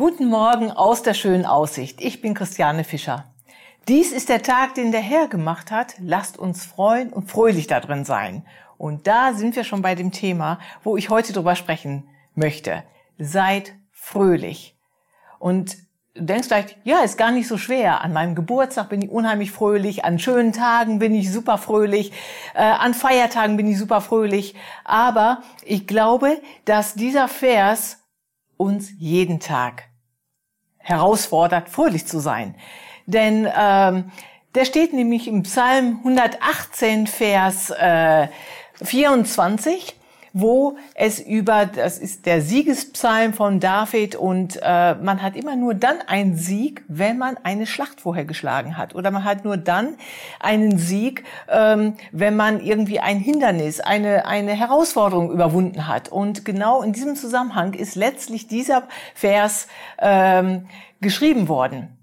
[0.00, 2.00] Guten Morgen aus der schönen Aussicht.
[2.00, 3.26] Ich bin Christiane Fischer.
[3.86, 5.96] Dies ist der Tag, den der Herr gemacht hat.
[5.98, 8.46] Lasst uns freuen und fröhlich darin sein.
[8.78, 12.82] Und da sind wir schon bei dem Thema, wo ich heute drüber sprechen möchte.
[13.18, 14.74] Seid fröhlich.
[15.38, 15.76] Und
[16.14, 18.00] du denkst vielleicht, ja, ist gar nicht so schwer.
[18.00, 22.10] An meinem Geburtstag bin ich unheimlich fröhlich, an schönen Tagen bin ich super fröhlich,
[22.54, 24.54] äh, an Feiertagen bin ich super fröhlich.
[24.82, 27.98] Aber ich glaube, dass dieser Vers
[28.56, 29.89] uns jeden Tag
[30.80, 32.54] herausfordert, fröhlich zu sein.
[33.06, 34.10] Denn ähm,
[34.54, 38.28] der steht nämlich im Psalm 118, Vers äh,
[38.82, 39.94] 24
[40.32, 45.74] wo es über, das ist der Siegespsalm von David und äh, man hat immer nur
[45.74, 48.94] dann einen Sieg, wenn man eine Schlacht vorher geschlagen hat.
[48.94, 49.96] Oder man hat nur dann
[50.38, 56.08] einen Sieg, ähm, wenn man irgendwie ein Hindernis, eine, eine Herausforderung überwunden hat.
[56.08, 59.66] Und genau in diesem Zusammenhang ist letztlich dieser Vers
[59.98, 60.68] ähm,
[61.00, 61.96] geschrieben worden.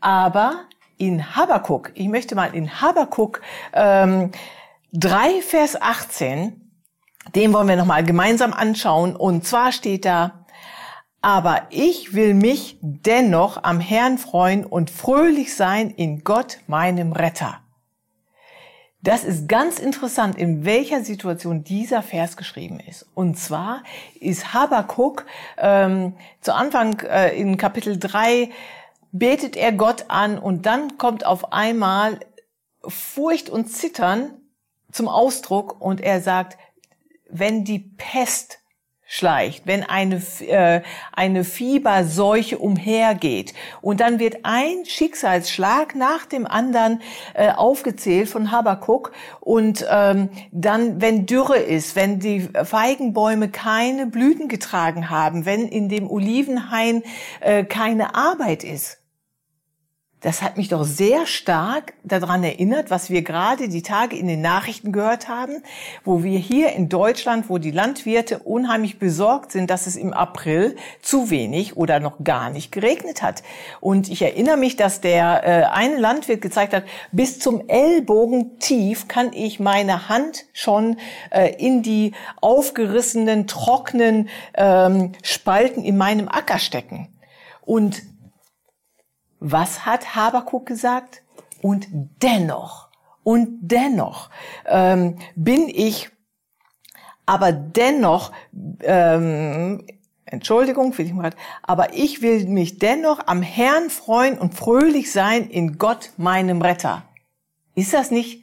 [0.00, 0.64] Aber
[0.98, 3.40] in Habakuk, ich möchte mal in Habakuk
[3.72, 4.30] ähm,
[4.92, 6.61] 3, Vers 18,
[7.34, 9.16] den wollen wir nochmal gemeinsam anschauen.
[9.16, 10.44] Und zwar steht da,
[11.20, 17.60] aber ich will mich dennoch am Herrn freuen und fröhlich sein in Gott, meinem Retter.
[19.04, 23.06] Das ist ganz interessant, in welcher Situation dieser Vers geschrieben ist.
[23.14, 23.82] Und zwar
[24.20, 25.26] ist Habakkuk
[25.58, 28.50] ähm, zu Anfang äh, in Kapitel 3
[29.10, 32.20] betet er Gott an und dann kommt auf einmal
[32.86, 34.34] Furcht und Zittern
[34.90, 36.56] zum Ausdruck und er sagt,
[37.32, 38.58] wenn die Pest
[39.04, 40.80] schleicht, wenn eine, äh,
[41.12, 43.52] eine Fieberseuche umhergeht
[43.82, 47.02] und dann wird ein Schicksalsschlag nach dem anderen
[47.34, 54.48] äh, aufgezählt von Habakuk und ähm, dann, wenn Dürre ist, wenn die Feigenbäume keine Blüten
[54.48, 57.02] getragen haben, wenn in dem Olivenhain
[57.40, 59.01] äh, keine Arbeit ist,
[60.22, 64.40] das hat mich doch sehr stark daran erinnert, was wir gerade die Tage in den
[64.40, 65.62] Nachrichten gehört haben,
[66.04, 70.76] wo wir hier in Deutschland, wo die Landwirte unheimlich besorgt sind, dass es im April
[71.00, 73.42] zu wenig oder noch gar nicht geregnet hat.
[73.80, 79.08] Und ich erinnere mich, dass der äh, eine Landwirt gezeigt hat, bis zum Ellbogen tief
[79.08, 80.98] kann ich meine Hand schon
[81.30, 87.08] äh, in die aufgerissenen, trockenen ähm, Spalten in meinem Acker stecken.
[87.64, 88.02] Und
[89.42, 91.22] was hat Habakuk gesagt?
[91.60, 91.88] Und
[92.22, 92.88] dennoch,
[93.24, 94.30] und dennoch
[94.66, 96.10] ähm, bin ich,
[97.26, 98.32] aber dennoch,
[98.80, 99.86] ähm,
[100.24, 101.30] Entschuldigung, will ich mal,
[101.62, 107.04] aber ich will mich dennoch am Herrn freuen und fröhlich sein in Gott, meinem Retter.
[107.74, 108.41] Ist das nicht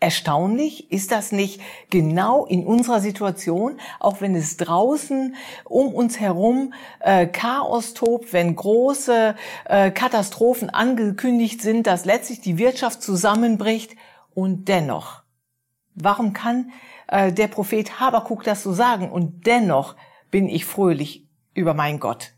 [0.00, 0.90] erstaunlich?
[0.92, 1.60] Ist das nicht
[1.90, 8.54] genau in unserer Situation, auch wenn es draußen um uns herum äh, Chaos tobt, wenn
[8.54, 13.96] große äh, Katastrophen angekündigt sind, dass letztlich die Wirtschaft zusammenbricht
[14.34, 15.22] und dennoch,
[15.94, 16.70] warum kann
[17.08, 19.96] äh, der Prophet Habakuk das so sagen und dennoch
[20.30, 22.34] bin ich fröhlich über meinen Gott?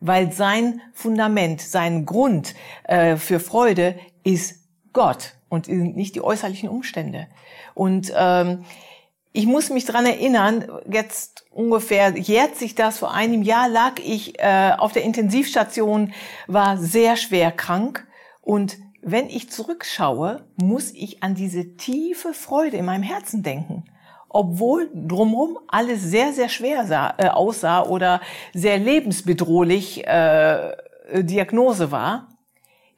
[0.00, 2.54] Weil sein Fundament, sein Grund
[2.84, 7.26] äh, für Freude ist Gott und nicht die äußerlichen Umstände.
[7.74, 8.64] Und ähm,
[9.32, 14.38] ich muss mich dran erinnern, jetzt ungefähr jährt sich das, vor einem Jahr lag ich
[14.40, 16.12] äh, auf der Intensivstation,
[16.46, 18.06] war sehr schwer krank
[18.40, 23.84] und wenn ich zurückschaue, muss ich an diese tiefe Freude in meinem Herzen denken.
[24.28, 28.20] Obwohl drumherum alles sehr, sehr schwer sah, äh, aussah oder
[28.52, 30.72] sehr lebensbedrohlich äh,
[31.22, 32.28] Diagnose war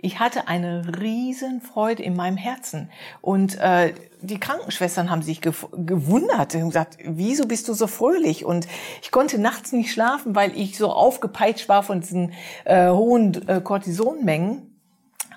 [0.03, 2.91] ich hatte eine riesen Freude in meinem Herzen.
[3.21, 8.45] Und äh, die Krankenschwestern haben sich gewundert und gesagt, wieso bist du so fröhlich?
[8.45, 8.67] Und
[9.03, 12.33] ich konnte nachts nicht schlafen, weil ich so aufgepeitscht war von diesen
[12.65, 14.75] äh, hohen äh, Cortisonmengen.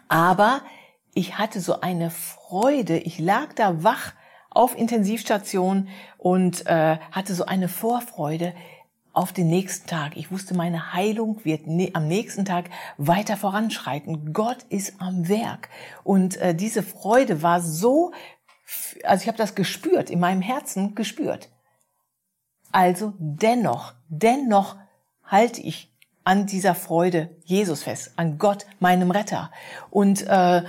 [0.08, 0.62] Aber
[1.14, 2.98] ich hatte so eine Freude.
[2.98, 4.14] Ich lag da wach
[4.50, 8.54] auf Intensivstation und äh, hatte so eine Vorfreude
[9.14, 10.18] auf den nächsten Tag.
[10.18, 14.34] Ich wusste, meine Heilung wird ne am nächsten Tag weiter voranschreiten.
[14.34, 15.70] Gott ist am Werk.
[16.04, 18.12] Und äh, diese Freude war so,
[19.04, 21.50] also ich habe das gespürt, in meinem Herzen gespürt.
[22.72, 24.78] Also dennoch, dennoch
[25.24, 25.94] halte ich
[26.24, 29.52] an dieser Freude Jesus fest, an Gott, meinem Retter.
[29.92, 30.64] Und äh,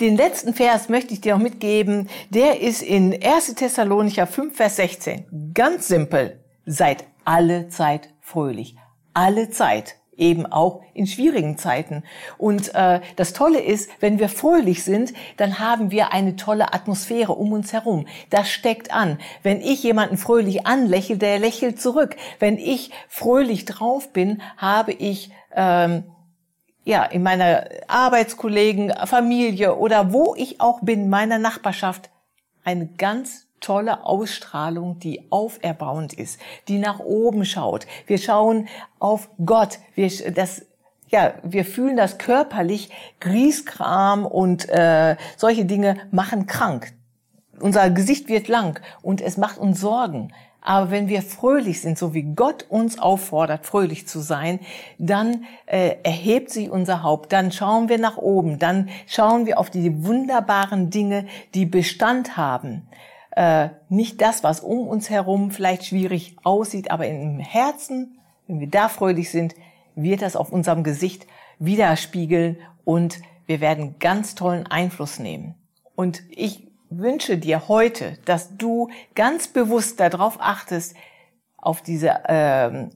[0.00, 2.08] den letzten Vers möchte ich dir noch mitgeben.
[2.30, 3.54] Der ist in 1.
[3.54, 5.52] Thessalonicher 5, Vers 16.
[5.52, 6.42] Ganz simpel.
[6.64, 8.76] Seid alle Zeit fröhlich.
[9.12, 9.96] Alle Zeit.
[10.18, 12.02] eben auch in schwierigen Zeiten.
[12.38, 17.32] Und äh, das Tolle ist, wenn wir fröhlich sind, dann haben wir eine tolle Atmosphäre
[17.32, 18.06] um uns herum.
[18.30, 19.18] Das steckt an.
[19.42, 22.16] Wenn ich jemanden fröhlich anlächle, der lächelt zurück.
[22.38, 26.04] Wenn ich fröhlich drauf bin, habe ich ähm,
[26.84, 32.08] ja in meiner Arbeitskollegen, Familie oder wo ich auch bin, meiner Nachbarschaft,
[32.64, 37.86] eine ganz tolle Ausstrahlung, die auferbauend ist, die nach oben schaut.
[38.06, 38.68] Wir schauen
[38.98, 39.78] auf Gott.
[39.94, 40.66] Wir, das,
[41.08, 42.90] ja, wir fühlen das körperlich.
[43.20, 46.92] Grießkram und äh, solche Dinge machen krank.
[47.58, 50.32] Unser Gesicht wird lang und es macht uns Sorgen.
[50.60, 54.58] Aber wenn wir fröhlich sind, so wie Gott uns auffordert, fröhlich zu sein,
[54.98, 59.70] dann äh, erhebt sich unser Haupt, dann schauen wir nach oben, dann schauen wir auf
[59.70, 62.88] die wunderbaren Dinge, die Bestand haben
[63.36, 68.68] äh, nicht das, was um uns herum vielleicht schwierig aussieht, aber im Herzen, wenn wir
[68.68, 69.54] da fröhlich sind,
[69.94, 71.26] wird das auf unserem Gesicht
[71.58, 75.54] widerspiegeln und wir werden ganz tollen Einfluss nehmen.
[75.94, 80.94] Und ich wünsche dir heute, dass du ganz bewusst darauf achtest,
[81.58, 82.90] auf diese ähm,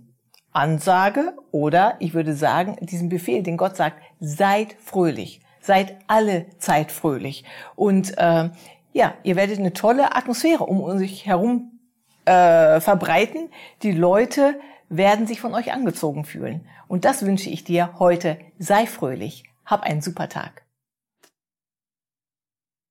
[0.52, 6.92] Ansage oder ich würde sagen, diesen Befehl, den Gott sagt, seid fröhlich, seid alle Zeit
[6.92, 7.44] fröhlich.
[7.74, 8.50] Und äh,
[8.92, 11.78] ja, ihr werdet eine tolle Atmosphäre um sich herum
[12.24, 13.50] äh, verbreiten.
[13.82, 14.58] Die Leute
[14.88, 16.66] werden sich von euch angezogen fühlen.
[16.88, 18.38] Und das wünsche ich dir heute.
[18.58, 19.44] Sei fröhlich.
[19.64, 20.64] Hab einen super Tag.